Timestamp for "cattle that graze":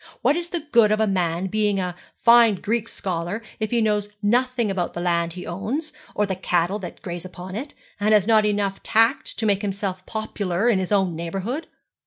6.35-7.23